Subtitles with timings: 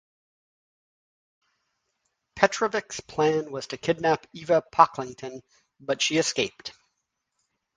[2.35, 5.41] Petrovic's plan was to kidnap Eva Pocklington,
[5.79, 6.71] but she escaped.